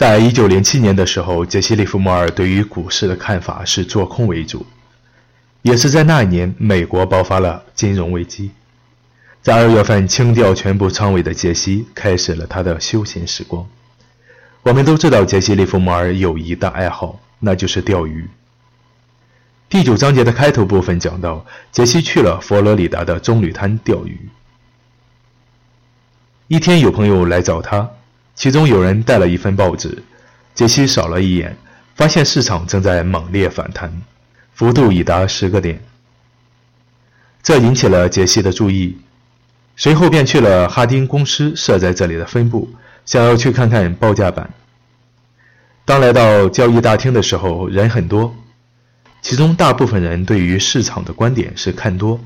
[0.00, 4.64] 在一九零七年的时候，杰西·利弗莫尔对于股市的看法是做空为主。
[5.60, 8.50] 也是在那一年，美国爆发了金融危机。
[9.42, 13.68] 在二月份清掉全部仓位的杰西开始了他的休闲时光。
[14.62, 18.26] 我们都知道，杰西·利弗莫尔有一大爱好，那就是钓鱼。
[19.68, 24.30] 第九章节的开头部分讲到，杰西去了佛罗里达的棕榈滩钓鱼。
[26.48, 27.90] 一天，有朋友来找他，
[28.40, 30.02] 其中有人带了一份报纸。
[30.54, 31.54] 杰西扫了一眼，
[31.94, 33.92] 发现市场正在猛烈反弹，
[34.54, 35.78] 幅度已达十个点。
[37.42, 38.96] 这引起了杰西的注意，
[39.76, 42.70] 随后便去了哈丁公司设在这里的分部，
[43.04, 44.48] 想要去看看报价板。
[45.84, 48.34] 当来到交易大厅的时候，人很多，
[49.20, 52.18] 其中大部分人对于市场的观点是看多。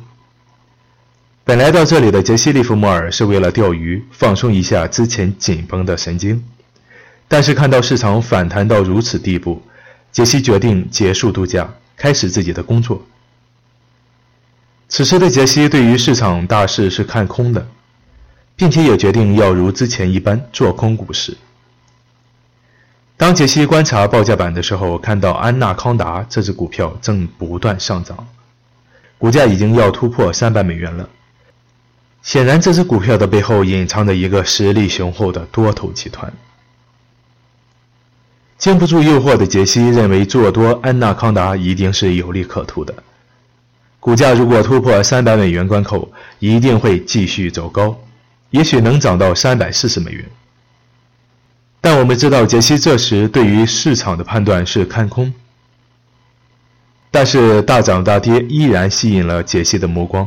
[1.47, 6.43] 本来到这里的杰西·利弗莫尔是为了钓鱼，放松一下之前紧绷的神经，
[7.29, 9.63] 但是看到市场反弹到如此地步，
[10.11, 13.05] 杰西决定结束度假，开始自己的工作。
[14.89, 17.67] 此时的杰西对于市场大势是看空的，
[18.57, 21.37] 并且也决定要如之前一般做空股市。
[23.19, 28.27] 当杰西观察报价板的时候，看到安纳康达这只股票正不断上涨，
[29.19, 31.07] 股价已经要突破三百美元了。
[32.25, 36.33] 显然，这只股票的背后隐藏着一个实力雄厚的多头集团。
[38.57, 42.95] 经不住诱惑的杰西认为，做多安娜康达一定是有利可图的。
[44.01, 47.95] 股价如果突破三百美元关口，一定会继续走高，
[48.49, 50.25] 也许能涨到三百四十美元。
[51.83, 55.35] 但我们知道，杰西这时对于市场的判断是看空。
[57.11, 60.27] 但是大涨大跌依然吸引了杰西的目光。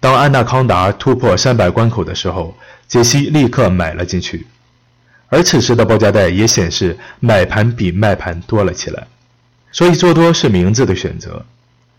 [0.00, 4.46] 当安纳康达突破三百关口的时候，杰西立刻买了进去，
[5.28, 9.06] 而此时的报价带也显示买盘比卖盘多了起来，
[9.72, 11.44] 所以做多是明智的选择。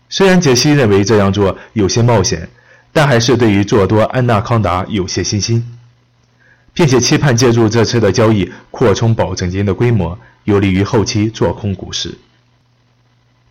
[0.08, 2.48] 虽然杰西认为这样做有些冒险，
[2.90, 5.62] 但还是对于做多安纳康达有些信心，
[6.72, 12.16] 并且期盼借助这次的交易扩充保证金的规模，有利于后期做空股市。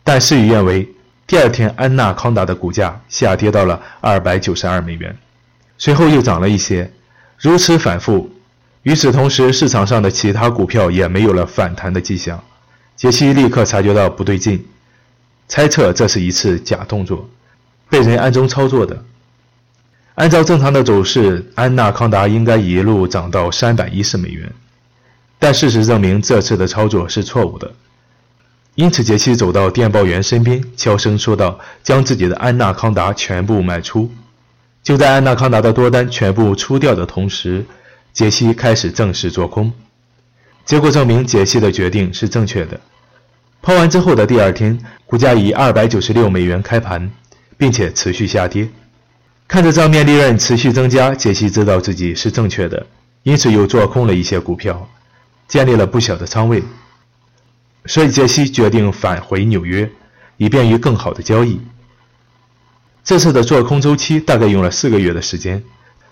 [0.03, 0.89] 但事与愿违。
[1.29, 5.15] 第二天，安娜康达的股价下跌到了二百九十二美元，
[5.77, 6.91] 随后又涨了一些，
[7.37, 8.27] 如此反复。
[8.81, 12.43] 与此同时，市场上的其他股票也没有了反弹的迹象。
[12.95, 14.65] 杰西立刻察觉到不对劲，
[15.47, 17.29] 猜测这是一次假动作，
[17.91, 19.05] 被人暗中操作的。
[20.15, 24.51] 按照正常的走势，安娜康达应该一路涨到三百一十美元，
[25.37, 27.71] 但事实证明这次的操作是错误的。
[28.79, 34.09] 因此，杰西走到电报员身边，悄声说道：“将自己的安娜康达全部卖出。”
[34.81, 37.65] 就在安娜康达的多单全部出掉的同时，
[38.13, 39.69] 杰西开始正式做空。
[40.63, 42.79] 结果证明，杰西的决定是正确的。
[43.61, 47.11] 抛完之后的第二天，股价以二百九十六美元开盘，
[47.57, 48.69] 并且持续下跌。
[49.45, 52.87] 看着账面利润持续增加，杰西知道自己是正确的，
[53.23, 54.89] 因此又做空了一些股票，
[55.49, 56.63] 建立了不小的仓位。
[57.89, 59.89] 所以，杰西决定返回纽约，
[60.37, 61.59] 以便于更好的交易。
[63.03, 65.63] 这次的做空周期大概用了四个月的时间，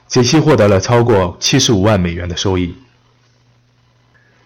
[0.07, 2.73] 杰西获得了超过七十五万美元的收益。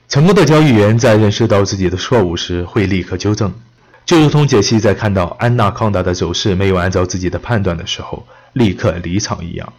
[0.10, 3.54] 成功的交易员在认识到自己的错误时会立刻纠正，
[4.06, 9.72] 就如同杰西在看到安娜康达的走势没有按照自己的判断的时候立刻离场一样。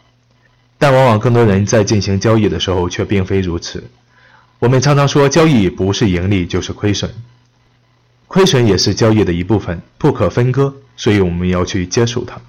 [0.78, 3.84] 但往往更多人在进行交易的时候却并非如此。
[4.58, 7.12] 我们常常说，交易不是盈利就是亏损。
[8.32, 12.40] 亏损也是交易的一部分，不可分割，所以我们要去接受它。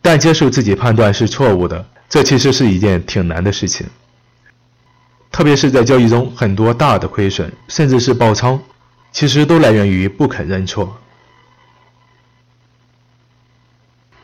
[0.00, 3.86] 但接受自己判断是错误的，这其实是一件挺难的事情。
[5.30, 8.60] 特别是在交易中，很多大的亏损，甚至是爆仓，
[9.12, 10.98] 其实都来源于不肯认错。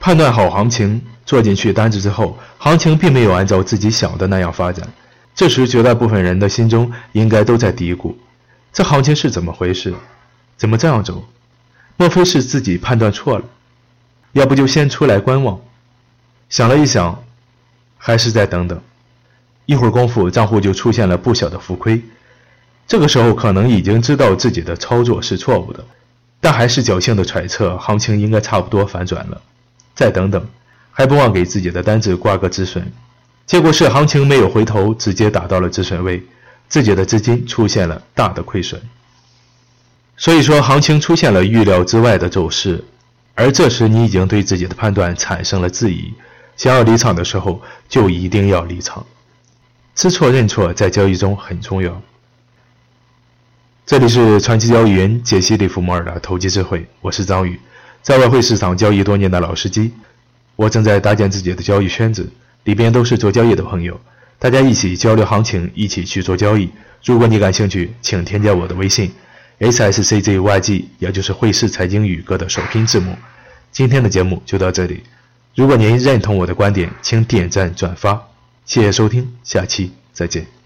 [0.01, 4.89] 判断好行情，做进去单子之后，行情并没有按照自己想的那样发展，
[5.37, 8.13] 这时绝大部分人的心中应该都在嘀咕：
[8.73, 9.95] 这行情是怎么回事？
[10.59, 11.25] 怎么这样走？
[11.97, 13.45] 莫非是自己判断错了？
[14.33, 15.59] 要不就先出来观望。
[16.51, 17.25] 想了一想，
[17.97, 18.79] 还是再等等。
[19.67, 22.03] 一会儿功夫，账户就出现了不小的浮亏。
[22.87, 25.85] 这个时候可能已经知道自己的操作是错误的，
[26.41, 29.41] 但还是侥幸的揣测行情应该差不多反转了。
[29.95, 30.47] 再等等，
[30.91, 32.93] 还不忘给自己的单子挂个止损。
[33.47, 36.23] 结果是行情没有回头，直接打到了止损位，
[36.69, 38.81] 自己的资金出现了大的亏损。
[40.21, 42.85] 所以说，行情出现了预料之外的走势，
[43.37, 46.13] 而这时你已经对自己的判断产生了质疑，
[46.57, 49.07] 想要离场的时候，就一定要离场。
[49.95, 52.03] 知错认错在交易中很重要。
[53.87, 57.59] 这里是传奇交易员解析利弗莫尔的投机智慧，我是张宇，
[58.03, 59.93] 在外汇市场交易多年的老司机，
[60.57, 62.29] 我正在搭建自己的交易圈子，
[62.65, 64.01] 里边都是做交易的朋友，
[64.41, 66.69] 大家一起交流行情，一起去做交易。
[67.05, 69.13] 如果你感兴趣，请添加我的微信
[69.59, 73.17] h s c j y g，也就是汇市财经宇哥的首拼字母。
[73.73, 75.03] 今天的节目就到这里，
[75.55, 78.29] 如果您认同我的观点，请点赞转发，
[78.65, 80.58] 谢谢收听，下期再见。